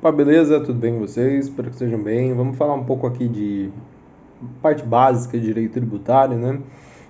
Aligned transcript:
Opa, 0.00 0.12
beleza? 0.12 0.60
Tudo 0.60 0.78
bem 0.78 0.94
com 0.94 1.00
vocês? 1.00 1.46
Espero 1.46 1.70
que 1.70 1.74
estejam 1.74 2.00
bem. 2.00 2.32
Vamos 2.32 2.56
falar 2.56 2.74
um 2.74 2.84
pouco 2.84 3.04
aqui 3.04 3.26
de 3.26 3.68
parte 4.62 4.84
básica 4.84 5.36
de 5.36 5.44
direito 5.44 5.72
tributário, 5.72 6.36
né? 6.36 6.60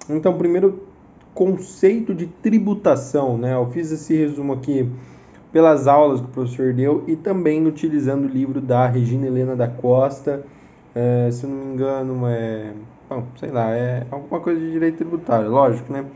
Então, 0.09 0.39
primeiro, 0.39 0.85
conceito 1.35 2.15
de 2.15 2.27
tributação, 2.27 3.37
né? 3.37 3.53
Eu 3.53 3.67
fiz 3.71 3.93
esse 3.93 4.17
resumo 4.17 4.55
aqui 4.55 4.91
pelas 5.53 5.87
aulas 5.87 6.23
que 6.23 6.29
o 6.29 6.31
professor 6.31 6.73
deu 6.73 7.05
e 7.07 7.15
também 7.15 7.67
utilizando 7.67 8.25
o 8.25 8.27
livro 8.27 8.59
da 8.59 8.87
Regina 8.87 9.27
Helena 9.27 9.55
da 9.55 9.69
Costa, 9.69 10.47
é, 10.95 11.29
se 11.31 11.47
não 11.47 11.57
me 11.57 11.75
engano, 11.75 12.27
é, 12.27 12.73
bom, 13.07 13.25
sei 13.37 13.51
lá, 13.51 13.71
é 13.71 14.07
alguma 14.11 14.41
coisa 14.41 14.59
de 14.59 14.73
direito 14.73 14.97
tributário, 14.97 15.51
lógico, 15.51 15.93
né? 15.93 16.07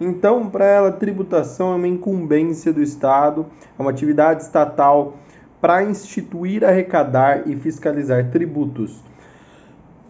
Então, 0.00 0.48
para 0.48 0.64
ela, 0.64 0.92
tributação 0.92 1.72
é 1.72 1.74
uma 1.74 1.88
incumbência 1.88 2.72
do 2.72 2.80
Estado, 2.80 3.46
é 3.76 3.82
uma 3.82 3.90
atividade 3.90 4.44
estatal 4.44 5.16
para 5.60 5.82
instituir, 5.82 6.64
arrecadar 6.64 7.48
e 7.48 7.56
fiscalizar 7.56 8.30
tributos. 8.30 9.02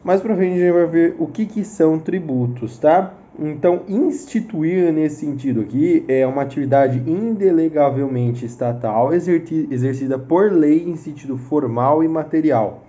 Mais 0.02 0.20
para 0.20 0.34
frente 0.34 0.54
a 0.54 0.58
gente 0.58 0.72
vai 0.72 0.86
ver 0.86 1.16
o 1.18 1.26
que, 1.26 1.44
que 1.44 1.64
são 1.64 1.98
tributos, 1.98 2.78
tá? 2.78 3.12
Então, 3.38 3.82
instituir 3.88 4.92
nesse 4.92 5.20
sentido 5.24 5.60
aqui 5.60 6.04
é 6.08 6.26
uma 6.26 6.42
atividade 6.42 6.98
indelegavelmente 7.06 8.44
estatal 8.44 9.12
exercida 9.12 10.18
por 10.18 10.52
lei 10.52 10.88
em 10.88 10.96
sentido 10.96 11.36
formal 11.36 12.02
e 12.02 12.08
material, 12.08 12.84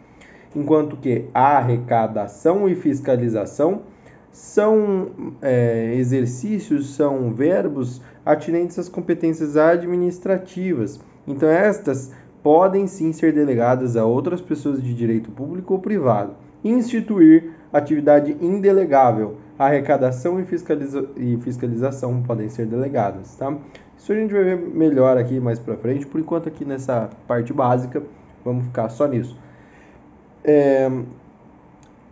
enquanto 0.55 0.97
que 0.97 1.25
a 1.33 1.57
arrecadação 1.57 2.67
e 2.67 2.75
fiscalização 2.75 3.83
são 4.31 5.35
é, 5.41 5.93
exercícios, 5.95 6.95
são 6.95 7.33
verbos 7.33 8.01
atinentes 8.25 8.79
às 8.79 8.89
competências 8.89 9.57
administrativas. 9.57 10.99
Então, 11.27 11.49
estas 11.49 12.11
podem 12.43 12.87
sim 12.87 13.11
ser 13.11 13.33
delegadas 13.33 13.95
a 13.95 14.05
outras 14.05 14.41
pessoas 14.41 14.81
de 14.81 14.93
direito 14.93 15.31
público 15.31 15.73
ou 15.73 15.79
privado. 15.79 16.33
Instituir 16.63 17.51
atividade 17.71 18.35
indelegável, 18.41 19.37
arrecadação 19.57 20.39
e, 20.39 20.45
fiscaliza 20.45 21.07
e 21.15 21.37
fiscalização 21.37 22.21
podem 22.21 22.49
ser 22.49 22.65
delegadas, 22.65 23.35
tá? 23.35 23.55
Isso 23.97 24.11
a 24.11 24.15
gente 24.15 24.33
vai 24.33 24.43
ver 24.43 24.57
melhor 24.57 25.17
aqui 25.17 25.39
mais 25.39 25.59
para 25.59 25.77
frente. 25.77 26.07
Por 26.07 26.19
enquanto 26.19 26.47
aqui 26.47 26.65
nessa 26.65 27.09
parte 27.27 27.53
básica, 27.53 28.01
vamos 28.43 28.65
ficar 28.65 28.89
só 28.89 29.07
nisso. 29.07 29.37
É, 30.43 30.89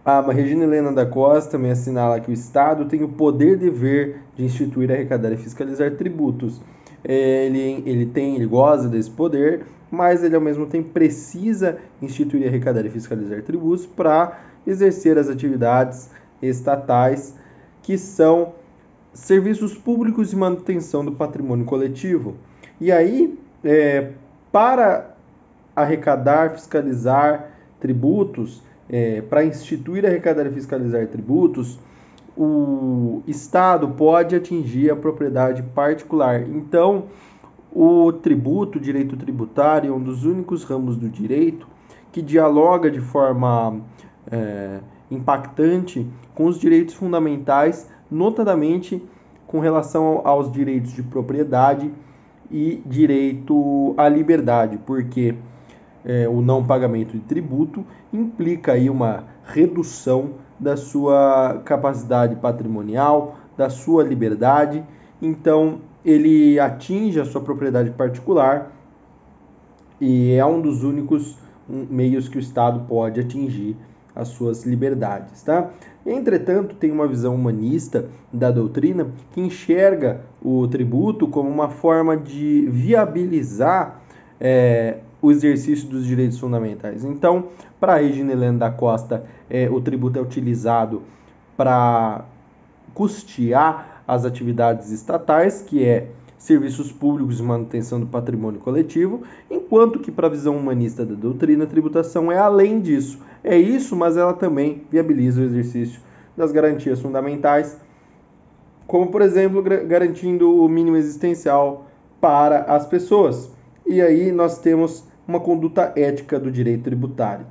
a 0.06 0.22
Regina 0.32 0.64
Helena 0.64 0.92
da 0.92 1.06
Costa 1.06 1.52
também 1.52 1.72
assinala 1.72 2.20
que 2.20 2.30
o 2.30 2.34
Estado 2.34 2.86
tem 2.86 3.04
o 3.04 3.10
poder 3.10 3.58
dever 3.58 4.22
de 4.36 4.46
instituir, 4.46 4.92
arrecadar 4.92 5.32
e 5.32 5.38
fiscalizar 5.38 5.92
tributos. 5.96 6.62
É, 7.04 7.48
ele, 7.48 7.84
ele 7.86 8.06
tem, 8.06 8.36
ele 8.36 8.46
goza 8.46 8.88
desse 8.88 9.10
poder, 9.10 9.66
mas 9.92 10.24
ele 10.24 10.36
ao 10.36 10.42
mesmo 10.42 10.66
tempo 10.66 10.90
precisa 10.90 11.78
instituir, 12.02 12.48
arrecadar 12.48 12.86
e 12.86 12.90
fiscalizar 12.90 13.42
tributos 13.42 13.86
para 13.86 14.40
exercer 14.66 15.18
as 15.18 15.30
atividades 15.30 16.10
estatais 16.42 17.36
que 17.82 17.98
são 17.98 18.54
serviços 19.14 19.74
públicos 19.74 20.30
de 20.30 20.36
manutenção 20.36 21.04
do 21.04 21.12
patrimônio 21.12 21.66
coletivo. 21.66 22.36
E 22.80 22.92
aí, 22.92 23.38
é, 23.64 24.12
para 24.52 25.16
arrecadar, 25.76 26.52
fiscalizar 26.52 27.52
tributos, 27.80 28.62
é, 28.90 29.22
para 29.22 29.44
instituir, 29.44 30.06
arrecadar 30.06 30.46
e 30.46 30.52
fiscalizar 30.52 31.08
tributos, 31.08 31.80
o 32.38 33.22
Estado 33.28 33.90
pode 33.90 34.36
atingir 34.36 34.90
a 34.90 34.96
propriedade 34.96 35.62
particular. 35.62 36.42
Então, 36.42 37.06
o 37.72 38.12
tributo, 38.12 38.78
o 38.78 38.82
direito 38.82 39.16
tributário, 39.16 39.92
é 39.92 39.96
um 39.96 40.02
dos 40.02 40.26
únicos 40.26 40.64
ramos 40.64 40.98
do 40.98 41.10
direito 41.10 41.68
que 42.12 42.22
dialoga 42.22 42.90
de 42.90 43.00
forma 43.00 43.82
é, 44.32 44.80
impactante 45.12 46.08
com 46.34 46.46
os 46.46 46.60
direitos 46.60 46.96
fundamentais, 46.96 47.90
notadamente 48.10 49.04
com 49.46 49.60
relação 49.60 50.22
aos 50.24 50.52
direitos 50.52 50.94
de 50.94 51.04
propriedade 51.04 51.92
e 52.52 52.82
direito 52.86 53.94
à 53.98 54.08
liberdade, 54.10 54.80
porque 54.86 55.36
é, 56.04 56.28
o 56.28 56.42
não 56.42 56.66
pagamento 56.66 57.14
de 57.14 57.20
tributo 57.20 57.86
implica 58.12 58.74
aí 58.74 58.90
uma 58.90 59.26
redução 59.46 60.32
da 60.60 60.76
sua 60.76 61.62
capacidade 61.66 62.36
patrimonial, 62.36 63.38
da 63.56 63.70
sua 63.70 64.04
liberdade. 64.04 64.84
Então, 65.22 65.82
ele 66.04 66.60
atinge 66.60 67.20
a 67.20 67.26
sua 67.26 67.42
propriedade 67.42 67.92
particular 67.92 68.72
e 70.00 70.34
é 70.34 70.46
um 70.46 70.62
dos 70.62 70.84
únicos 70.84 71.38
meios 71.68 72.28
que 72.28 72.38
o 72.38 72.40
Estado 72.40 72.86
pode 72.88 73.20
atingir 73.20 73.76
as 74.16 74.30
suas 74.30 74.66
liberdades, 74.66 75.44
tá? 75.44 75.70
Entretanto, 76.06 76.76
tem 76.76 76.92
uma 76.92 77.08
visão 77.08 77.36
humanista 77.36 78.10
da 78.34 78.50
doutrina 78.50 79.08
que 79.32 79.40
enxerga 79.40 80.22
o 80.42 80.68
tributo 80.68 81.28
como 81.28 81.50
uma 81.50 81.70
forma 81.70 82.18
de 82.18 82.68
viabilizar 82.70 84.02
é, 84.40 84.98
o 85.22 85.32
exercício 85.32 85.88
dos 85.88 86.06
direitos 86.06 86.40
fundamentais. 86.40 87.04
Então, 87.04 87.50
para 87.80 87.98
Regina 87.98 88.32
Helena 88.32 88.58
da 88.58 88.72
Costa, 88.72 89.26
é, 89.50 89.70
o 89.70 89.80
tributo 89.82 90.18
é 90.18 90.22
utilizado 90.22 91.04
para 91.56 92.26
custear 92.94 93.99
as 94.10 94.26
atividades 94.26 94.90
estatais, 94.92 95.62
que 95.62 95.86
é 95.86 96.08
serviços 96.36 96.92
públicos 96.92 97.40
e 97.40 97.44
manutenção 97.44 98.00
do 98.00 98.08
patrimônio 98.08 98.60
coletivo, 98.60 99.22
enquanto 99.52 100.00
que 100.00 100.10
para 100.10 100.26
a 100.26 100.30
visão 100.32 100.58
humanista 100.58 101.06
da 101.06 101.14
doutrina, 101.14 101.66
a 101.66 101.68
tributação 101.68 102.32
é 102.32 102.40
além 102.40 102.80
disso. 102.82 103.20
É 103.44 103.56
isso, 103.56 103.96
mas 103.96 104.18
ela 104.18 104.34
também 104.34 104.84
viabiliza 104.90 105.42
o 105.42 105.44
exercício 105.44 106.02
das 106.36 106.52
garantias 106.52 107.00
fundamentais, 107.00 107.78
como 108.88 109.12
por 109.12 109.22
exemplo, 109.22 109.62
garantindo 109.62 110.64
o 110.64 110.68
mínimo 110.68 110.98
existencial 110.98 111.86
para 112.20 112.62
as 112.64 112.88
pessoas. 112.88 113.52
E 113.86 114.02
aí 114.02 114.32
nós 114.32 114.58
temos 114.58 115.04
uma 115.28 115.40
conduta 115.40 115.94
ética 115.96 116.40
do 116.40 116.52
direito 116.52 116.84
tributário. 116.84 117.46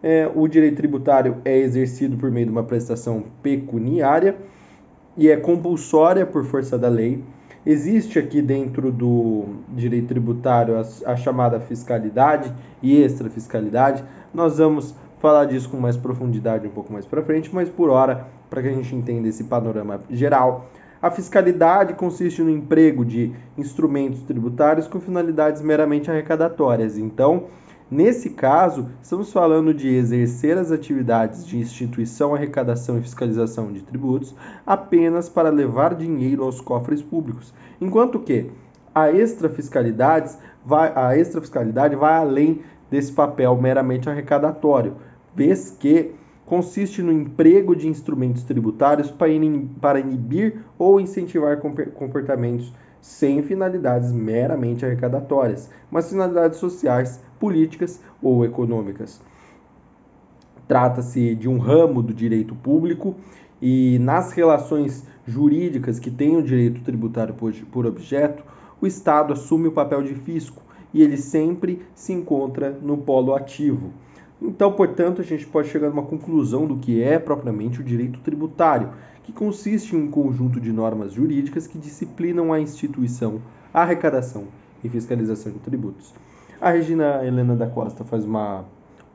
É, 0.00 0.30
o 0.32 0.46
direito 0.46 0.76
tributário 0.76 1.38
é 1.44 1.58
exercido 1.58 2.16
por 2.16 2.30
meio 2.30 2.46
de 2.46 2.52
uma 2.52 2.62
prestação 2.62 3.24
pecuniária 3.42 4.36
e 5.16 5.28
é 5.28 5.36
compulsória 5.36 6.26
por 6.26 6.44
força 6.44 6.78
da 6.78 6.88
lei. 6.88 7.22
Existe 7.66 8.18
aqui 8.18 8.42
dentro 8.42 8.92
do 8.92 9.46
direito 9.70 10.08
tributário 10.08 10.76
a, 10.76 11.12
a 11.12 11.16
chamada 11.16 11.58
fiscalidade 11.60 12.52
e 12.82 13.00
extrafiscalidade. 13.00 14.04
Nós 14.34 14.58
vamos 14.58 14.94
falar 15.18 15.46
disso 15.46 15.70
com 15.70 15.78
mais 15.78 15.96
profundidade 15.96 16.66
um 16.66 16.70
pouco 16.70 16.92
mais 16.92 17.06
para 17.06 17.22
frente, 17.22 17.54
mas 17.54 17.70
por 17.70 17.88
hora, 17.88 18.26
para 18.50 18.60
que 18.60 18.68
a 18.68 18.72
gente 18.72 18.94
entenda 18.94 19.26
esse 19.26 19.44
panorama 19.44 20.02
geral, 20.10 20.68
a 21.00 21.10
fiscalidade 21.10 21.94
consiste 21.94 22.42
no 22.42 22.50
emprego 22.50 23.04
de 23.04 23.32
instrumentos 23.56 24.22
tributários 24.22 24.86
com 24.86 25.00
finalidades 25.00 25.62
meramente 25.62 26.10
arrecadatórias. 26.10 26.98
Então, 26.98 27.44
nesse 27.94 28.30
caso, 28.30 28.88
estamos 29.00 29.32
falando 29.32 29.72
de 29.72 29.88
exercer 29.88 30.58
as 30.58 30.72
atividades 30.72 31.46
de 31.46 31.56
instituição, 31.56 32.34
arrecadação 32.34 32.98
e 32.98 33.02
fiscalização 33.02 33.72
de 33.72 33.82
tributos 33.82 34.34
apenas 34.66 35.28
para 35.28 35.48
levar 35.48 35.94
dinheiro 35.94 36.42
aos 36.42 36.60
cofres 36.60 37.00
públicos, 37.00 37.54
enquanto 37.80 38.18
que 38.18 38.50
a 38.92 39.12
extrafiscalidade 39.12 40.36
vai, 40.66 40.92
a 40.94 41.16
extrafiscalidade 41.16 41.94
vai 41.94 42.14
além 42.14 42.62
desse 42.90 43.12
papel 43.12 43.56
meramente 43.56 44.10
arrecadatório, 44.10 44.96
vez 45.34 45.70
que 45.70 46.12
consiste 46.44 47.00
no 47.00 47.12
emprego 47.12 47.76
de 47.76 47.88
instrumentos 47.88 48.42
tributários 48.42 49.10
para 49.80 50.00
inibir 50.00 50.64
ou 50.76 51.00
incentivar 51.00 51.58
comportamentos 51.58 52.72
sem 53.00 53.42
finalidades 53.42 54.10
meramente 54.12 54.84
arrecadatórias, 54.84 55.70
mas 55.90 56.08
finalidades 56.08 56.58
sociais, 56.58 57.22
políticas 57.44 58.00
ou 58.22 58.42
econômicas. 58.42 59.20
Trata-se 60.66 61.34
de 61.34 61.46
um 61.46 61.58
ramo 61.58 62.02
do 62.02 62.14
direito 62.14 62.54
público 62.54 63.16
e 63.60 63.98
nas 63.98 64.32
relações 64.32 65.06
jurídicas 65.26 65.98
que 65.98 66.10
têm 66.10 66.38
o 66.38 66.42
direito 66.42 66.80
tributário 66.80 67.34
por 67.70 67.84
objeto, 67.84 68.42
o 68.80 68.86
Estado 68.86 69.34
assume 69.34 69.68
o 69.68 69.72
papel 69.72 70.02
de 70.02 70.14
fisco 70.14 70.62
e 70.94 71.02
ele 71.02 71.18
sempre 71.18 71.82
se 71.94 72.14
encontra 72.14 72.70
no 72.70 72.96
polo 72.96 73.34
ativo. 73.34 73.90
Então, 74.40 74.72
portanto, 74.72 75.20
a 75.20 75.24
gente 75.24 75.46
pode 75.46 75.68
chegar 75.68 75.88
a 75.88 75.90
uma 75.90 76.02
conclusão 76.02 76.66
do 76.66 76.78
que 76.78 77.02
é 77.02 77.18
propriamente 77.18 77.82
o 77.82 77.84
direito 77.84 78.20
tributário, 78.20 78.88
que 79.22 79.32
consiste 79.32 79.94
em 79.94 79.98
um 79.98 80.10
conjunto 80.10 80.58
de 80.58 80.72
normas 80.72 81.12
jurídicas 81.12 81.66
que 81.66 81.76
disciplinam 81.76 82.54
a 82.54 82.60
instituição, 82.60 83.42
a 83.72 83.82
arrecadação 83.82 84.44
e 84.82 84.88
fiscalização 84.88 85.52
de 85.52 85.58
tributos. 85.58 86.14
A 86.60 86.70
Regina 86.70 87.24
Helena 87.24 87.54
da 87.54 87.66
Costa 87.66 88.04
faz 88.04 88.24
uma 88.24 88.64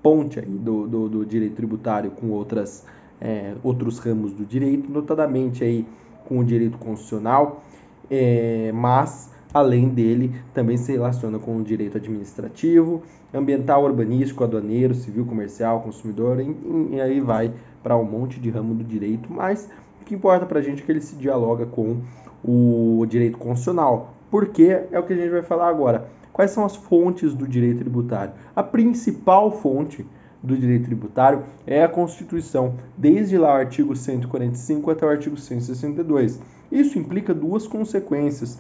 ponte 0.02 0.40
do, 0.42 0.88
do, 0.88 1.10
do, 1.10 1.26
direito 1.26 1.56
tributário 1.56 2.12
com 2.12 2.30
outras, 2.30 2.86
é, 3.20 3.54
outros 3.64 4.00
ramos 4.00 4.32
do 4.34 4.46
direito, 4.46 4.90
notadamente 4.92 5.64
aí 5.64 5.86
com 6.28 6.40
o 6.40 6.44
direito 6.44 6.78
constitucional, 6.78 7.64
é, 8.10 8.72
mas 8.74 9.30
Além 9.52 9.90
dele, 9.90 10.32
também 10.54 10.78
se 10.78 10.92
relaciona 10.92 11.40
com 11.40 11.58
o 11.58 11.64
direito 11.64 11.98
administrativo, 11.98 13.02
ambiental, 13.34 13.84
urbanístico, 13.84 14.44
aduaneiro, 14.44 14.94
civil, 14.94 15.26
comercial, 15.26 15.82
consumidor, 15.82 16.40
e, 16.40 16.56
e 16.92 17.02
aí 17.02 17.20
vai 17.20 17.52
para 17.82 17.98
um 17.98 18.04
monte 18.04 18.40
de 18.40 18.52
ramo 18.52 18.76
do 18.76 18.84
direito, 18.84 19.32
mas 19.32 19.68
o 20.00 20.06
que 20.06 20.14
importa 20.14 20.46
para 20.46 20.60
a 20.60 20.62
gente 20.62 20.84
é 20.84 20.86
que 20.86 20.92
ele 20.92 21.02
se 21.02 21.16
dialoga 21.16 21.66
com 21.66 21.98
o 22.44 23.04
direito 23.10 23.40
constitucional, 23.40 24.14
porque 24.30 24.84
é 24.92 25.00
o 25.00 25.04
que 25.04 25.14
a 25.14 25.16
gente 25.16 25.32
vai 25.32 25.42
falar 25.42 25.68
agora. 25.68 26.08
Quais 26.40 26.52
são 26.52 26.64
as 26.64 26.74
fontes 26.74 27.34
do 27.34 27.46
direito 27.46 27.80
tributário? 27.80 28.32
A 28.56 28.64
principal 28.64 29.52
fonte 29.52 30.06
do 30.42 30.56
direito 30.56 30.86
tributário 30.86 31.44
é 31.68 31.84
a 31.84 31.90
Constituição, 31.90 32.76
desde 32.98 33.38
lá 33.38 33.50
o 33.50 33.58
artigo 33.58 33.94
145 33.94 34.90
até 34.90 35.06
o 35.06 35.10
artigo 35.10 35.36
162. 35.36 36.40
Isso 36.72 36.98
implica 36.98 37.34
duas 37.34 37.68
consequências 37.68 38.58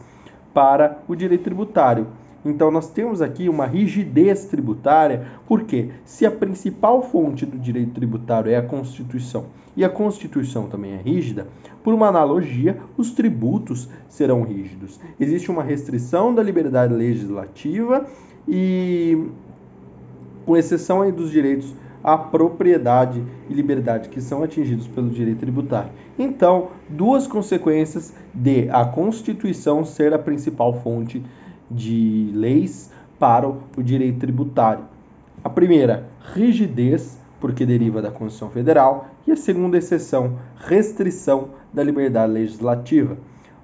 para 0.53 1.01
o 1.07 1.15
direito 1.15 1.45
tributário. 1.45 2.07
Então, 2.43 2.71
nós 2.71 2.89
temos 2.89 3.21
aqui 3.21 3.49
uma 3.49 3.65
rigidez 3.65 4.45
tributária, 4.45 5.27
porque 5.47 5.89
se 6.05 6.25
a 6.25 6.31
principal 6.31 7.01
fonte 7.01 7.45
do 7.45 7.57
direito 7.57 7.91
tributário 7.91 8.51
é 8.51 8.55
a 8.55 8.61
Constituição 8.61 9.45
e 9.75 9.83
a 9.83 9.89
Constituição 9.89 10.67
também 10.67 10.93
é 10.93 10.97
rígida, 10.97 11.47
por 11.83 11.93
uma 11.93 12.07
analogia, 12.07 12.77
os 12.97 13.11
tributos 13.11 13.89
serão 14.07 14.43
rígidos. 14.43 14.99
Existe 15.19 15.49
uma 15.49 15.63
restrição 15.63 16.33
da 16.33 16.43
liberdade 16.43 16.93
legislativa 16.93 18.05
e, 18.47 19.27
com 20.45 20.57
exceção 20.57 21.01
aí 21.01 21.11
dos 21.11 21.31
direitos 21.31 21.73
à 22.03 22.17
propriedade 22.17 23.23
e 23.49 23.53
liberdade 23.53 24.09
que 24.09 24.21
são 24.21 24.43
atingidos 24.43 24.87
pelo 24.87 25.09
direito 25.09 25.39
tributário. 25.39 25.91
Então, 26.17 26.69
duas 26.87 27.27
consequências 27.27 28.13
de 28.33 28.69
a 28.69 28.85
Constituição 28.85 29.83
ser 29.83 30.13
a 30.13 30.19
principal 30.19 30.73
fonte 30.73 31.23
de 31.69 32.31
leis 32.33 32.91
para 33.19 33.47
o 33.47 33.83
direito 33.83 34.19
tributário. 34.19 34.85
A 35.43 35.49
primeira, 35.49 36.09
rigidez, 36.33 37.19
porque 37.39 37.65
deriva 37.65 38.01
da 38.01 38.11
Constituição 38.11 38.49
Federal, 38.49 39.07
e 39.25 39.31
a 39.31 39.35
segunda 39.35 39.77
exceção, 39.77 40.39
restrição 40.57 41.49
da 41.73 41.83
liberdade 41.83 42.33
legislativa. 42.33 43.17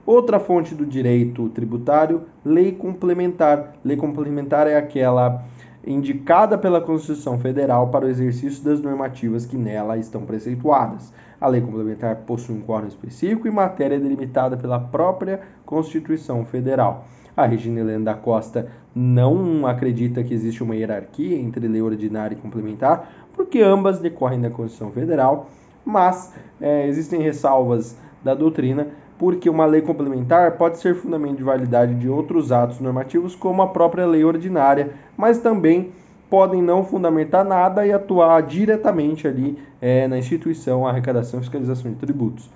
Outra 0.06 0.40
fonte 0.40 0.76
do 0.76 0.86
direito 0.86 1.50
tributário, 1.50 2.24
lei 2.46 2.72
complementar. 2.72 3.74
Lei 3.84 3.98
complementar 3.98 4.68
é 4.68 4.78
aquela 4.78 5.44
indicada 5.86 6.58
pela 6.58 6.82
Constituição 6.82 7.40
Federal 7.40 7.90
para 7.90 8.06
o 8.06 8.10
exercício 8.10 8.64
das 8.64 8.82
normativas 8.82 9.46
que 9.46 9.58
nela 9.58 9.98
estão 9.98 10.22
preceituadas. 10.26 11.14
A 11.40 11.48
lei 11.48 11.62
complementar 11.62 12.16
possui 12.18 12.56
um 12.56 12.62
quórum 12.62 12.88
específico 12.88 13.48
e 13.48 13.52
matéria 13.52 14.00
delimitada 14.00 14.56
pela 14.56 14.80
própria 14.80 15.42
Constituição 15.66 16.46
Federal. 16.46 17.06
A 17.36 17.46
Regina 17.46 17.82
Helena 17.82 18.06
da 18.06 18.14
Costa 18.14 18.68
não 18.96 19.68
acredita 19.68 20.24
que 20.24 20.34
existe 20.34 20.64
uma 20.64 20.76
hierarquia 20.76 21.38
entre 21.38 21.68
lei 21.68 21.82
ordinária 21.82 22.36
e 22.36 22.40
complementar, 22.40 23.12
porque 23.34 23.62
ambas 23.62 24.00
decorrem 24.00 24.40
da 24.40 24.50
Constituição 24.50 24.92
Federal, 24.92 25.50
mas 25.84 26.34
é, 26.62 26.88
existem 26.88 27.22
ressalvas 27.22 27.98
da 28.24 28.34
doutrina, 28.34 28.88
porque 29.20 29.50
uma 29.50 29.66
lei 29.66 29.82
complementar 29.82 30.58
pode 30.58 30.80
ser 30.80 30.96
fundamento 30.96 31.38
de 31.38 31.44
validade 31.44 31.96
de 31.96 32.10
outros 32.10 32.52
atos 32.52 32.80
normativos, 32.80 33.36
como 33.36 33.62
a 33.62 33.68
própria 33.68 34.06
lei 34.06 34.24
ordinária, 34.24 34.92
mas 35.18 35.38
também 35.40 35.92
podem 36.30 36.62
não 36.62 36.84
fundamentar 36.84 37.46
nada 37.46 37.86
e 37.86 37.94
atuar 37.94 38.42
diretamente 38.42 39.28
ali 39.28 39.58
é, 39.82 40.08
na 40.08 40.18
instituição, 40.18 40.88
arrecadação 40.88 41.40
e 41.40 41.44
fiscalização 41.44 41.92
de 41.92 41.98
tributos. 41.98 42.50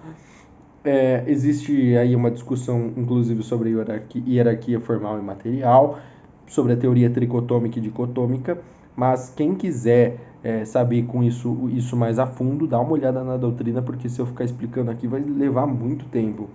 É, 0.84 1.24
existe 1.28 1.98
aí 1.98 2.16
uma 2.16 2.32
discussão, 2.32 2.92
inclusive, 2.96 3.44
sobre 3.44 3.72
hierarquia, 3.72 4.24
hierarquia 4.26 4.80
formal 4.80 5.20
e 5.20 5.22
material, 5.22 6.00
sobre 6.48 6.74
a 6.74 6.78
teoria 6.78 7.10
tricotômica 7.10 7.80
e 7.80 7.82
dicotômica, 7.82 8.58
mas 8.96 9.34
quem 9.36 9.56
quiser 9.56 10.18
é, 10.44 10.64
saber 10.64 11.04
com 11.04 11.24
isso, 11.24 11.70
isso 11.70 11.96
mais 11.98 12.18
a 12.18 12.26
fundo, 12.26 12.66
dá 12.66 12.80
uma 12.80 12.92
olhada 12.92 13.24
na 13.24 13.38
doutrina, 13.38 13.82
porque 13.82 14.08
se 14.08 14.20
eu 14.20 14.26
ficar 14.26 14.46
explicando 14.46 14.90
aqui 14.90 15.08
vai 15.08 15.22
levar 15.22 15.68
muito 15.68 16.06
tempo. 16.06 16.50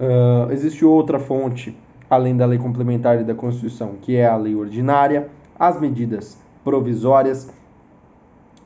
Uh, 0.00 0.50
existe 0.50 0.84
outra 0.84 1.18
fonte, 1.18 1.76
além 2.08 2.36
da 2.36 2.46
lei 2.46 2.58
complementar 2.58 3.20
e 3.20 3.24
da 3.24 3.34
Constituição, 3.34 3.94
que 4.00 4.16
é 4.16 4.26
a 4.26 4.36
lei 4.36 4.54
ordinária, 4.54 5.28
as 5.58 5.80
medidas 5.80 6.38
provisórias, 6.64 7.52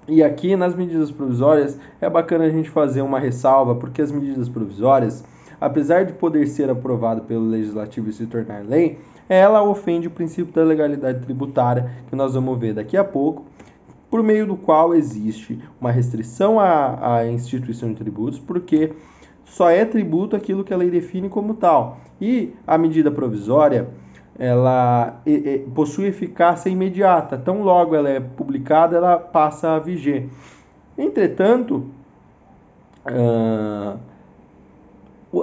e 0.08 0.22
aqui 0.22 0.54
nas 0.54 0.74
medidas 0.74 1.10
provisórias 1.10 1.78
é 2.00 2.08
bacana 2.08 2.44
a 2.44 2.50
gente 2.50 2.70
fazer 2.70 3.02
uma 3.02 3.18
ressalva, 3.18 3.74
porque 3.74 4.00
as 4.00 4.12
medidas 4.12 4.48
provisórias, 4.48 5.24
apesar 5.60 6.04
de 6.04 6.12
poder 6.12 6.46
ser 6.46 6.70
aprovada 6.70 7.20
pelo 7.20 7.48
legislativo 7.48 8.08
e 8.08 8.12
se 8.12 8.26
tornar 8.26 8.64
lei, 8.64 8.98
ela 9.28 9.62
ofende 9.62 10.06
o 10.06 10.10
princípio 10.10 10.52
da 10.52 10.62
legalidade 10.62 11.20
tributária, 11.20 11.90
que 12.08 12.14
nós 12.14 12.34
vamos 12.34 12.58
ver 12.58 12.74
daqui 12.74 12.96
a 12.96 13.02
pouco, 13.02 13.44
por 14.08 14.22
meio 14.22 14.46
do 14.46 14.56
qual 14.56 14.94
existe 14.94 15.60
uma 15.80 15.90
restrição 15.90 16.60
à, 16.60 17.16
à 17.16 17.26
instituição 17.26 17.88
de 17.88 17.96
tributos, 17.96 18.38
porque 18.38 18.92
só 19.44 19.68
é 19.68 19.84
tributo 19.84 20.36
aquilo 20.36 20.62
que 20.62 20.72
a 20.72 20.76
lei 20.76 20.90
define 20.90 21.28
como 21.28 21.54
tal. 21.54 21.98
E 22.20 22.52
a 22.66 22.78
medida 22.78 23.10
provisória 23.10 23.88
ela 24.38 25.22
possui 25.74 26.06
eficácia 26.06 26.68
imediata. 26.68 27.38
Tão 27.38 27.62
logo 27.62 27.94
ela 27.94 28.08
é 28.08 28.20
publicada, 28.20 28.96
ela 28.96 29.18
passa 29.18 29.70
a 29.70 29.78
viger. 29.78 30.28
Entretanto, 30.96 31.86
uh, 33.06 33.98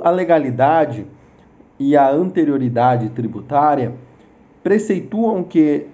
a 0.04 0.10
legalidade 0.10 1.06
e 1.80 1.98
a 1.98 2.10
anterioridade 2.10 3.10
tributária 3.10 3.94
preceituam 4.63 5.44
que 5.44 5.88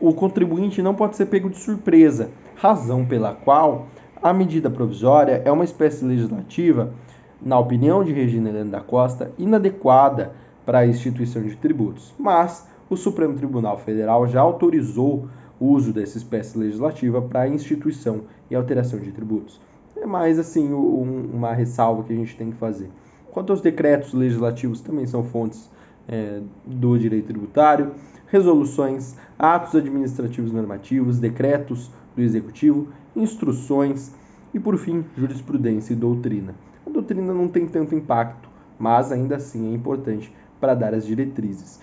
o 0.00 0.12
contribuinte 0.12 0.82
não 0.82 0.94
pode 0.94 1.16
ser 1.16 1.26
pego 1.26 1.48
de 1.48 1.58
surpresa, 1.58 2.30
razão 2.56 3.04
pela 3.04 3.34
qual 3.34 3.86
a 4.22 4.32
medida 4.32 4.68
provisória 4.68 5.42
é 5.44 5.52
uma 5.52 5.64
espécie 5.64 6.04
legislativa, 6.04 6.92
na 7.40 7.58
opinião 7.58 8.02
de 8.02 8.12
Regina 8.12 8.48
Helena 8.48 8.70
da 8.72 8.80
Costa, 8.80 9.30
inadequada 9.38 10.32
para 10.66 10.80
a 10.80 10.86
instituição 10.86 11.42
de 11.42 11.56
tributos. 11.56 12.12
Mas 12.18 12.68
o 12.90 12.96
Supremo 12.96 13.34
Tribunal 13.34 13.78
Federal 13.78 14.26
já 14.26 14.40
autorizou 14.40 15.28
o 15.58 15.68
uso 15.68 15.92
dessa 15.92 16.18
espécie 16.18 16.58
legislativa 16.58 17.22
para 17.22 17.42
a 17.42 17.48
instituição 17.48 18.22
e 18.50 18.54
alteração 18.54 18.98
de 18.98 19.12
tributos. 19.12 19.60
É 19.96 20.04
mais 20.04 20.38
assim 20.38 20.74
um, 20.74 21.30
uma 21.32 21.54
ressalva 21.54 22.02
que 22.02 22.12
a 22.12 22.16
gente 22.16 22.36
tem 22.36 22.50
que 22.50 22.56
fazer. 22.58 22.90
Quanto 23.30 23.52
aos 23.52 23.60
decretos 23.60 24.12
legislativos, 24.12 24.80
também 24.80 25.06
são 25.06 25.22
fontes 25.24 25.70
é, 26.08 26.40
do 26.66 26.98
direito 26.98 27.28
tributário, 27.28 27.92
resoluções, 28.26 29.16
atos 29.38 29.74
administrativos 29.74 30.52
normativos, 30.52 31.18
decretos 31.18 31.90
do 32.14 32.22
executivo, 32.22 32.88
instruções 33.14 34.14
e, 34.52 34.60
por 34.60 34.76
fim, 34.76 35.04
jurisprudência 35.16 35.92
e 35.92 35.96
doutrina. 35.96 36.54
A 36.86 36.90
doutrina 36.90 37.32
não 37.32 37.48
tem 37.48 37.66
tanto 37.66 37.94
impacto, 37.94 38.48
mas 38.78 39.10
ainda 39.10 39.36
assim 39.36 39.72
é 39.72 39.74
importante 39.74 40.32
para 40.60 40.74
dar 40.74 40.94
as 40.94 41.06
diretrizes. 41.06 41.80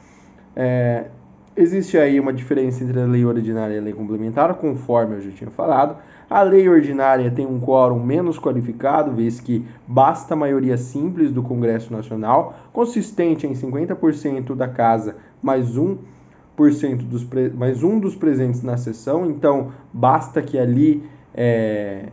É, 0.55 1.05
existe 1.55 1.97
aí 1.97 2.19
uma 2.19 2.33
diferença 2.33 2.83
entre 2.83 2.99
a 2.99 3.05
lei 3.05 3.25
ordinária 3.25 3.75
e 3.75 3.77
a 3.77 3.81
lei 3.81 3.93
complementar, 3.93 4.53
conforme 4.55 5.15
eu 5.15 5.21
já 5.21 5.31
tinha 5.31 5.49
falado. 5.51 5.97
A 6.29 6.41
lei 6.41 6.67
ordinária 6.67 7.29
tem 7.29 7.45
um 7.45 7.59
quórum 7.59 8.03
menos 8.03 8.39
qualificado, 8.39 9.11
vez 9.11 9.39
que 9.39 9.65
basta 9.87 10.33
a 10.33 10.37
maioria 10.37 10.77
simples 10.77 11.31
do 11.31 11.43
Congresso 11.43 11.93
Nacional, 11.93 12.55
consistente 12.71 13.45
em 13.45 13.53
50% 13.53 14.55
da 14.55 14.67
casa 14.67 15.15
mais 15.41 15.77
um 15.77 15.97
dos 16.55 17.27
mais 17.55 17.83
um 17.83 17.99
dos 17.99 18.15
presentes 18.15 18.61
na 18.61 18.77
sessão. 18.77 19.25
Então, 19.25 19.71
basta 19.91 20.41
que 20.41 20.57
ali 20.57 21.03
é, 21.33 22.09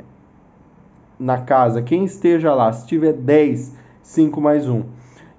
na 1.18 1.38
casa, 1.38 1.82
quem 1.82 2.04
esteja 2.04 2.54
lá, 2.54 2.72
se 2.72 2.86
tiver 2.86 3.12
10, 3.12 3.74
5 4.02 4.40
mais 4.40 4.68
1 4.68 4.82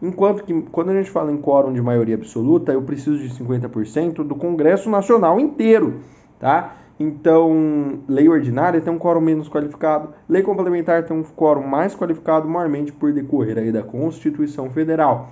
Enquanto 0.01 0.43
que, 0.43 0.61
quando 0.71 0.89
a 0.89 0.93
gente 0.93 1.11
fala 1.11 1.31
em 1.31 1.37
quórum 1.37 1.71
de 1.71 1.81
maioria 1.81 2.15
absoluta, 2.15 2.71
eu 2.71 2.81
preciso 2.81 3.19
de 3.19 3.29
50% 3.29 4.23
do 4.23 4.35
Congresso 4.35 4.89
Nacional 4.89 5.39
inteiro, 5.39 5.99
tá? 6.39 6.77
Então, 6.99 7.99
lei 8.07 8.27
ordinária 8.27 8.81
tem 8.81 8.91
um 8.91 8.97
quórum 8.97 9.21
menos 9.21 9.49
qualificado, 9.49 10.09
lei 10.29 10.41
complementar 10.41 11.03
tem 11.03 11.15
um 11.17 11.23
quórum 11.23 11.65
mais 11.65 11.95
qualificado, 11.95 12.47
maiormente 12.47 12.91
por 12.91 13.11
decorrer 13.11 13.57
aí 13.57 13.71
da 13.71 13.83
Constituição 13.83 14.69
Federal. 14.69 15.29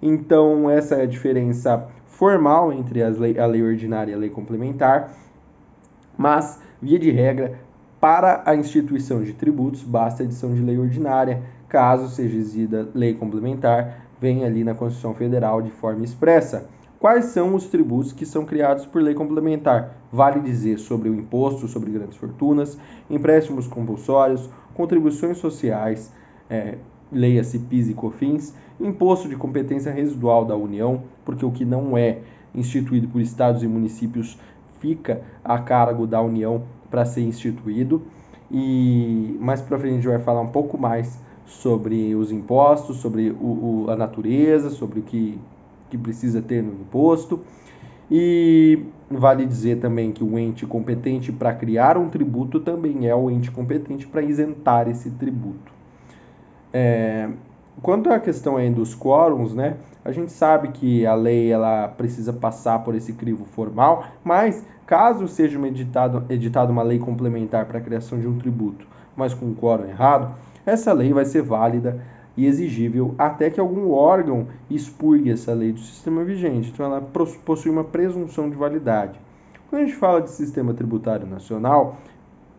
Então, 0.00 0.70
essa 0.70 0.96
é 0.96 1.02
a 1.02 1.06
diferença 1.06 1.88
formal 2.06 2.72
entre 2.72 3.08
lei, 3.10 3.38
a 3.38 3.46
lei 3.46 3.62
ordinária 3.62 4.12
e 4.12 4.14
a 4.14 4.18
lei 4.18 4.30
complementar, 4.30 5.12
mas, 6.16 6.60
via 6.82 6.98
de 6.98 7.10
regra, 7.10 7.58
para 8.00 8.42
a 8.44 8.54
instituição 8.54 9.22
de 9.22 9.32
tributos, 9.32 9.82
basta 9.82 10.22
a 10.22 10.26
edição 10.26 10.54
de 10.54 10.60
lei 10.60 10.78
ordinária, 10.78 11.42
caso 11.68 12.08
seja 12.08 12.36
exigida 12.36 12.88
lei 12.94 13.14
complementar, 13.14 14.07
vem 14.20 14.44
ali 14.44 14.64
na 14.64 14.74
Constituição 14.74 15.14
Federal 15.14 15.62
de 15.62 15.70
forma 15.70 16.04
expressa. 16.04 16.68
Quais 16.98 17.26
são 17.26 17.54
os 17.54 17.66
tributos 17.66 18.12
que 18.12 18.26
são 18.26 18.44
criados 18.44 18.84
por 18.84 19.00
lei 19.00 19.14
complementar? 19.14 19.94
Vale 20.12 20.40
dizer 20.40 20.78
sobre 20.78 21.08
o 21.08 21.14
imposto 21.14 21.68
sobre 21.68 21.92
grandes 21.92 22.16
fortunas, 22.16 22.76
empréstimos 23.08 23.68
compulsórios, 23.68 24.50
contribuições 24.74 25.38
sociais, 25.38 26.12
é, 26.50 26.76
leia-se 27.12 27.60
PIS 27.60 27.88
e 27.88 27.94
COFINS, 27.94 28.54
imposto 28.80 29.28
de 29.28 29.36
competência 29.36 29.92
residual 29.92 30.44
da 30.44 30.56
União, 30.56 31.02
porque 31.24 31.44
o 31.44 31.52
que 31.52 31.64
não 31.64 31.96
é 31.96 32.18
instituído 32.52 33.06
por 33.06 33.20
estados 33.20 33.62
e 33.62 33.68
municípios 33.68 34.36
fica 34.80 35.22
a 35.44 35.58
cargo 35.58 36.04
da 36.04 36.20
União 36.20 36.62
para 36.90 37.04
ser 37.04 37.22
instituído. 37.22 38.02
E 38.50 39.36
mais 39.40 39.60
para 39.60 39.78
frente 39.78 39.92
a 39.92 39.96
gente 39.96 40.08
vai 40.08 40.18
falar 40.18 40.40
um 40.40 40.48
pouco 40.48 40.78
mais 40.78 41.20
sobre 41.48 42.14
os 42.14 42.30
impostos, 42.30 42.98
sobre 42.98 43.30
o, 43.30 43.84
o, 43.86 43.90
a 43.90 43.96
natureza, 43.96 44.70
sobre 44.70 45.00
o 45.00 45.02
que, 45.02 45.38
que 45.90 45.98
precisa 45.98 46.40
ter 46.40 46.62
no 46.62 46.72
imposto. 46.72 47.40
E 48.10 48.84
vale 49.10 49.44
dizer 49.44 49.80
também 49.80 50.12
que 50.12 50.22
o 50.22 50.38
ente 50.38 50.66
competente 50.66 51.32
para 51.32 51.52
criar 51.54 51.96
um 51.96 52.08
tributo 52.08 52.60
também 52.60 53.08
é 53.08 53.14
o 53.14 53.30
ente 53.30 53.50
competente 53.50 54.06
para 54.06 54.22
isentar 54.22 54.88
esse 54.88 55.10
tributo. 55.10 55.72
É, 56.72 57.28
quanto 57.82 58.10
à 58.10 58.18
questão 58.20 58.56
aí 58.56 58.70
dos 58.70 58.94
quórums, 58.94 59.54
né, 59.54 59.76
a 60.04 60.12
gente 60.12 60.32
sabe 60.32 60.68
que 60.68 61.06
a 61.06 61.14
lei 61.14 61.50
ela 61.50 61.88
precisa 61.88 62.32
passar 62.32 62.78
por 62.80 62.94
esse 62.94 63.12
crivo 63.14 63.44
formal, 63.44 64.04
mas 64.22 64.64
caso 64.86 65.28
seja 65.28 65.58
editado, 65.66 66.24
editada 66.30 66.72
uma 66.72 66.82
lei 66.82 66.98
complementar 66.98 67.66
para 67.66 67.78
a 67.78 67.82
criação 67.82 68.18
de 68.18 68.26
um 68.26 68.38
tributo, 68.38 68.86
mas 69.16 69.34
com 69.34 69.46
um 69.46 69.54
quórum 69.54 69.86
errado, 69.86 70.34
essa 70.68 70.92
lei 70.92 71.12
vai 71.12 71.24
ser 71.24 71.42
válida 71.42 72.00
e 72.36 72.46
exigível 72.46 73.14
até 73.18 73.50
que 73.50 73.58
algum 73.58 73.90
órgão 73.90 74.46
expurgue 74.70 75.30
essa 75.30 75.52
lei 75.52 75.72
do 75.72 75.80
sistema 75.80 76.22
vigente. 76.24 76.70
Então, 76.70 76.86
ela 76.86 77.00
possui 77.44 77.70
uma 77.70 77.84
presunção 77.84 78.48
de 78.48 78.56
validade. 78.56 79.18
Quando 79.68 79.82
a 79.82 79.84
gente 79.84 79.96
fala 79.96 80.22
de 80.22 80.30
sistema 80.30 80.72
tributário 80.72 81.26
nacional, 81.26 81.96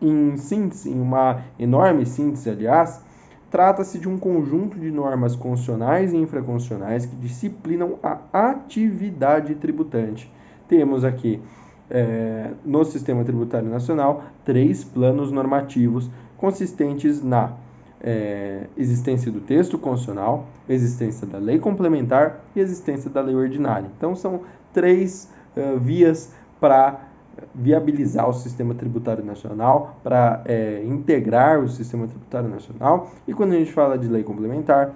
em 0.01 0.35
síntese, 0.37 0.89
em 0.89 0.99
uma 0.99 1.43
enorme 1.57 2.05
síntese, 2.05 2.49
aliás, 2.49 3.03
trata-se 3.49 3.97
de 3.97 4.07
um 4.07 4.17
conjunto 4.17 4.77
de 4.77 4.91
normas 4.91 5.35
constitucionais 5.35 6.13
e 6.13 6.17
infraconstitucionais 6.17 7.05
que 7.05 7.15
disciplinam 7.15 7.97
a 8.03 8.49
atividade 8.49 9.55
tributante. 9.55 10.31
Temos 10.67 11.03
aqui, 11.03 11.41
é, 11.89 12.51
no 12.63 12.83
sistema 12.85 13.23
tributário 13.23 13.69
nacional, 13.69 14.23
três 14.45 14.83
planos 14.83 15.31
normativos 15.31 16.09
consistentes 16.37 17.23
na 17.23 17.53
é, 18.01 18.67
existência 18.77 19.31
do 19.31 19.41
texto 19.41 19.77
constitucional, 19.77 20.47
existência 20.67 21.27
da 21.27 21.37
lei 21.37 21.59
complementar 21.59 22.41
e 22.55 22.59
existência 22.59 23.09
da 23.09 23.21
lei 23.21 23.35
ordinária. 23.35 23.89
Então, 23.97 24.15
são 24.15 24.41
três 24.73 25.29
uh, 25.55 25.77
vias 25.79 26.33
para 26.59 27.09
viabilizar 27.53 28.27
o 28.29 28.33
sistema 28.33 28.73
tributário 28.73 29.23
nacional, 29.23 29.97
para 30.03 30.41
é, 30.45 30.83
integrar 30.85 31.59
o 31.59 31.69
sistema 31.69 32.07
tributário 32.07 32.49
nacional. 32.49 33.11
E 33.27 33.33
quando 33.33 33.53
a 33.53 33.55
gente 33.55 33.71
fala 33.71 33.97
de 33.97 34.07
lei 34.07 34.23
complementar, 34.23 34.93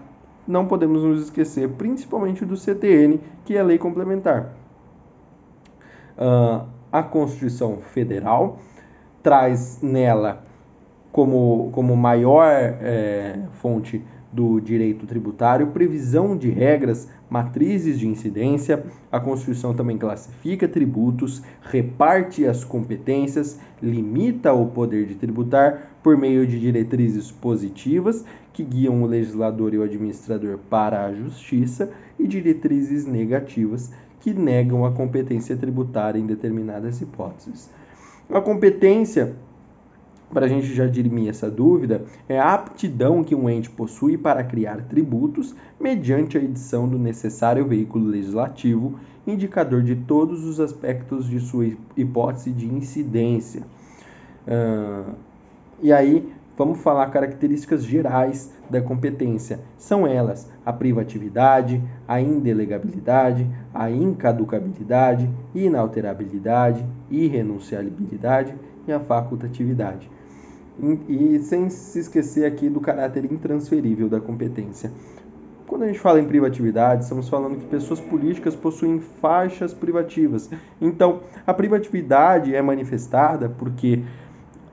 não 0.47 0.65
podemos 0.65 1.03
nos 1.03 1.23
esquecer 1.23 1.69
principalmente 1.69 2.43
do 2.45 2.57
CTN, 2.57 3.19
que 3.45 3.55
é 3.55 3.61
a 3.61 3.63
lei 3.63 3.77
complementar. 3.77 4.53
Uh, 6.17 6.67
a 6.91 7.01
Constituição 7.01 7.77
Federal 7.77 8.59
traz 9.23 9.81
nela 9.81 10.43
como, 11.13 11.69
como 11.71 11.95
maior 11.95 12.49
é, 12.51 13.39
fonte 13.61 14.03
do 14.31 14.59
direito 14.59 15.05
tributário, 15.05 15.67
previsão 15.67 16.35
de 16.35 16.49
regras, 16.49 17.07
matrizes 17.29 17.99
de 17.99 18.07
incidência. 18.07 18.83
A 19.11 19.19
Constituição 19.19 19.75
também 19.75 19.95
classifica 19.95 20.67
tributos, 20.67 21.43
reparte 21.61 22.47
as 22.47 22.63
competências, 22.63 23.59
limita 23.79 24.51
o 24.53 24.65
poder 24.65 25.05
de 25.05 25.13
tributar 25.13 25.91
por 26.01 26.17
meio 26.17 26.47
de 26.47 26.59
diretrizes 26.59 27.31
positivas 27.31 28.25
que 28.51 28.63
guiam 28.63 29.03
o 29.03 29.05
legislador 29.05 29.71
e 29.73 29.77
o 29.77 29.83
administrador 29.83 30.57
para 30.67 31.05
a 31.05 31.13
justiça 31.13 31.91
e 32.17 32.27
diretrizes 32.27 33.05
negativas 33.05 33.91
que 34.19 34.33
negam 34.33 34.83
a 34.83 34.91
competência 34.91 35.55
tributária 35.55 36.19
em 36.19 36.25
determinadas 36.25 37.01
hipóteses. 37.01 37.69
A 38.31 38.41
competência 38.41 39.35
para 40.33 40.47
a 40.47 40.49
gente 40.49 40.73
já 40.73 40.87
dirimir 40.87 41.29
essa 41.29 41.49
dúvida, 41.49 42.03
é 42.27 42.39
a 42.39 42.53
aptidão 42.53 43.23
que 43.23 43.35
um 43.35 43.49
ente 43.49 43.69
possui 43.69 44.17
para 44.17 44.43
criar 44.43 44.81
tributos 44.89 45.55
mediante 45.79 46.37
a 46.37 46.41
edição 46.41 46.87
do 46.87 46.97
necessário 46.97 47.65
veículo 47.65 48.07
legislativo, 48.07 48.99
indicador 49.25 49.83
de 49.83 49.95
todos 49.95 50.43
os 50.43 50.59
aspectos 50.59 51.29
de 51.29 51.39
sua 51.39 51.67
hipótese 51.95 52.51
de 52.51 52.65
incidência. 52.65 53.61
Uh, 54.45 55.13
e 55.81 55.93
aí, 55.93 56.27
vamos 56.57 56.79
falar 56.79 57.09
características 57.11 57.85
gerais 57.85 58.51
da 58.69 58.81
competência. 58.81 59.59
São 59.77 60.05
elas 60.05 60.49
a 60.65 60.73
privatividade, 60.73 61.81
a 62.07 62.19
indelegabilidade, 62.19 63.47
a 63.73 63.89
incaducabilidade, 63.89 65.29
inalterabilidade, 65.53 66.85
irrenunciabilidade 67.09 68.53
e 68.87 68.91
a 68.91 68.99
facultatividade 68.99 70.09
e 71.07 71.39
sem 71.39 71.69
se 71.69 71.99
esquecer 71.99 72.45
aqui 72.45 72.69
do 72.69 72.79
caráter 72.79 73.25
intransferível 73.25 74.09
da 74.09 74.19
competência. 74.19 74.91
Quando 75.67 75.83
a 75.83 75.87
gente 75.87 75.99
fala 75.99 76.19
em 76.19 76.25
privatividade, 76.25 77.03
estamos 77.03 77.29
falando 77.29 77.57
que 77.57 77.65
pessoas 77.65 77.99
políticas 77.99 78.55
possuem 78.55 78.99
faixas 78.99 79.73
privativas. 79.73 80.49
Então, 80.79 81.21
a 81.47 81.53
privatividade 81.53 82.53
é 82.53 82.61
manifestada 82.61 83.49
porque, 83.49 84.03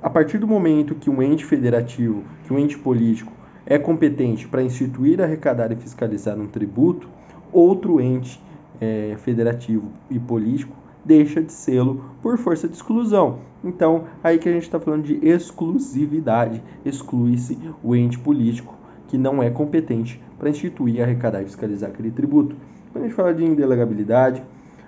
a 0.02 0.10
partir 0.10 0.38
do 0.38 0.46
momento 0.46 0.94
que 0.94 1.08
um 1.08 1.22
ente 1.22 1.44
federativo, 1.44 2.24
que 2.44 2.52
um 2.52 2.58
ente 2.58 2.76
político 2.76 3.32
é 3.64 3.78
competente 3.78 4.48
para 4.48 4.62
instituir, 4.62 5.22
arrecadar 5.22 5.70
e 5.70 5.76
fiscalizar 5.76 6.38
um 6.38 6.46
tributo, 6.46 7.08
outro 7.52 8.00
ente 8.00 8.42
é, 8.80 9.14
federativo 9.18 9.90
e 10.10 10.18
político 10.18 10.76
deixa 11.04 11.42
de 11.42 11.52
sê-lo 11.52 12.04
por 12.22 12.38
força 12.38 12.68
de 12.68 12.74
exclusão. 12.74 13.38
Então, 13.62 14.04
aí 14.22 14.38
que 14.38 14.48
a 14.48 14.52
gente 14.52 14.62
está 14.62 14.80
falando 14.80 15.04
de 15.04 15.14
exclusividade, 15.26 16.62
exclui-se 16.84 17.58
o 17.82 17.94
ente 17.94 18.18
político 18.18 18.74
que 19.08 19.18
não 19.18 19.42
é 19.42 19.50
competente 19.50 20.22
para 20.38 20.48
instituir, 20.48 21.02
arrecadar 21.02 21.42
e 21.42 21.44
fiscalizar 21.44 21.90
aquele 21.90 22.10
tributo. 22.10 22.56
Quando 22.92 23.04
a 23.04 23.06
gente 23.08 23.16
fala 23.16 23.34
de 23.34 23.44
indelegabilidade, 23.44 24.42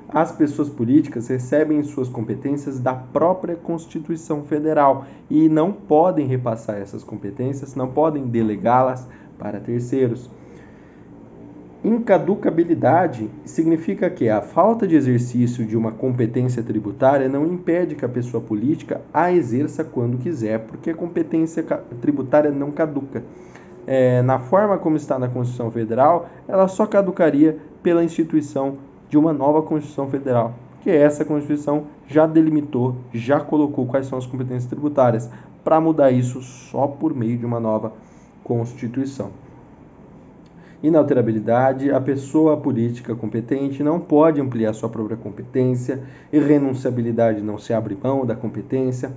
as 0.08 0.30
pessoas 0.30 0.68
políticas 0.68 1.28
recebem 1.28 1.82
suas 1.82 2.08
competências 2.08 2.78
da 2.78 2.94
própria 2.94 3.56
Constituição 3.56 4.42
Federal 4.44 5.06
e 5.30 5.48
não 5.48 5.72
podem 5.72 6.26
repassar 6.26 6.76
essas 6.76 7.02
competências, 7.02 7.74
não 7.74 7.88
podem 7.88 8.26
delegá-las 8.26 9.08
para 9.38 9.60
terceiros. 9.60 10.30
Incaducabilidade 11.84 13.28
significa 13.44 14.08
que 14.08 14.28
a 14.28 14.40
falta 14.40 14.86
de 14.86 14.94
exercício 14.94 15.66
de 15.66 15.76
uma 15.76 15.90
competência 15.90 16.62
tributária 16.62 17.28
não 17.28 17.44
impede 17.44 17.96
que 17.96 18.04
a 18.04 18.08
pessoa 18.08 18.40
política 18.40 19.00
a 19.12 19.32
exerça 19.32 19.82
quando 19.82 20.16
quiser, 20.16 20.60
porque 20.60 20.90
a 20.90 20.94
competência 20.94 21.60
tributária 22.00 22.52
não 22.52 22.70
caduca. 22.70 23.24
É, 23.84 24.22
na 24.22 24.38
forma 24.38 24.78
como 24.78 24.94
está 24.96 25.18
na 25.18 25.26
Constituição 25.26 25.72
Federal, 25.72 26.28
ela 26.46 26.68
só 26.68 26.86
caducaria 26.86 27.58
pela 27.82 28.04
instituição 28.04 28.78
de 29.08 29.18
uma 29.18 29.32
nova 29.32 29.60
Constituição 29.62 30.08
Federal, 30.08 30.54
que 30.82 30.90
essa 30.90 31.24
Constituição 31.24 31.86
já 32.06 32.28
delimitou, 32.28 32.94
já 33.12 33.40
colocou 33.40 33.86
quais 33.86 34.06
são 34.06 34.18
as 34.18 34.26
competências 34.26 34.66
tributárias, 34.66 35.28
para 35.64 35.80
mudar 35.80 36.12
isso 36.12 36.40
só 36.42 36.86
por 36.86 37.12
meio 37.12 37.36
de 37.36 37.44
uma 37.44 37.58
nova 37.58 37.92
Constituição 38.44 39.32
inalterabilidade, 40.82 41.90
a 41.90 42.00
pessoa 42.00 42.56
política 42.56 43.14
competente 43.14 43.82
não 43.82 44.00
pode 44.00 44.40
ampliar 44.40 44.72
sua 44.72 44.88
própria 44.88 45.16
competência, 45.16 46.02
irrenunciabilidade 46.32 47.40
não 47.40 47.56
se 47.56 47.72
abre 47.72 47.96
mão 48.02 48.26
da 48.26 48.34
competência, 48.34 49.12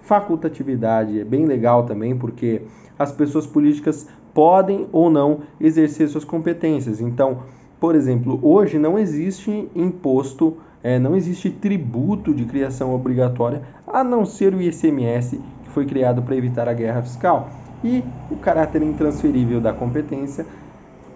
facultatividade 0.00 1.20
é 1.20 1.24
bem 1.24 1.46
legal 1.46 1.84
também 1.84 2.16
porque 2.16 2.62
as 2.98 3.12
pessoas 3.12 3.46
políticas 3.46 4.08
podem 4.34 4.86
ou 4.92 5.10
não 5.10 5.40
exercer 5.60 6.08
suas 6.08 6.24
competências. 6.24 7.00
Então, 7.00 7.42
por 7.78 7.94
exemplo, 7.94 8.38
hoje 8.42 8.78
não 8.78 8.98
existe 8.98 9.68
imposto, 9.74 10.56
é, 10.82 10.98
não 10.98 11.16
existe 11.16 11.50
tributo 11.50 12.34
de 12.34 12.44
criação 12.44 12.94
obrigatória, 12.94 13.62
a 13.86 14.02
não 14.02 14.24
ser 14.24 14.54
o 14.54 14.60
ICMS, 14.60 15.40
que 15.64 15.70
foi 15.70 15.86
criado 15.86 16.22
para 16.22 16.36
evitar 16.36 16.68
a 16.68 16.74
guerra 16.74 17.02
fiscal. 17.02 17.48
E 17.82 18.04
o 18.30 18.36
caráter 18.36 18.82
intransferível 18.82 19.60
da 19.60 19.72
competência 19.72 20.44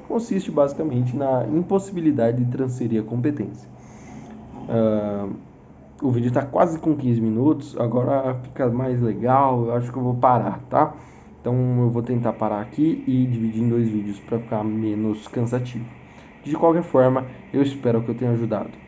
consiste 0.09 0.51
basicamente 0.51 1.17
na 1.17 1.47
impossibilidade 1.47 2.45
de 2.45 2.51
transferir 2.51 3.03
a 3.03 3.05
competência. 3.05 3.69
Uh, 4.69 5.35
o 6.03 6.11
vídeo 6.11 6.29
está 6.29 6.45
quase 6.45 6.79
com 6.79 6.97
15 6.97 7.21
minutos, 7.21 7.77
agora 7.79 8.35
fica 8.43 8.69
mais 8.69 9.01
legal, 9.01 9.67
eu 9.67 9.75
acho 9.75 9.93
que 9.93 9.99
eu 9.99 10.03
vou 10.03 10.15
parar, 10.15 10.61
tá? 10.69 10.95
Então 11.41 11.55
eu 11.81 11.91
vou 11.91 12.03
tentar 12.03 12.33
parar 12.33 12.61
aqui 12.61 13.05
e 13.07 13.27
dividir 13.27 13.63
em 13.63 13.69
dois 13.69 13.89
vídeos 13.89 14.19
para 14.21 14.39
ficar 14.39 14.65
menos 14.65 15.29
cansativo. 15.29 15.85
De 16.43 16.55
qualquer 16.57 16.83
forma, 16.83 17.27
eu 17.53 17.63
espero 17.63 18.03
que 18.03 18.11
eu 18.11 18.15
tenha 18.15 18.33
ajudado. 18.33 18.84